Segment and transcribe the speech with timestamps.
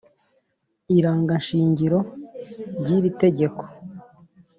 [0.97, 1.99] irangashingiro
[2.79, 3.63] ry iri tegeko